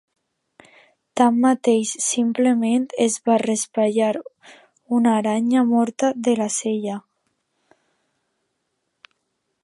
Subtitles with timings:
[1.19, 4.09] Tanmateix, simplement es va raspallar
[5.01, 6.97] una aranya morta de la cella.